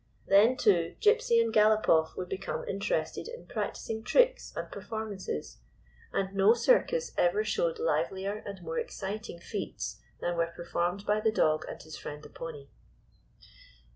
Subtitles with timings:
[0.25, 5.59] Then, too, Gypsy and Galopoff would become interested in practicing tricks and performances,
[6.11, 11.31] and no circus ever showed livelier and more exciting feats than were performed by the
[11.31, 12.69] dog and his friend the pony.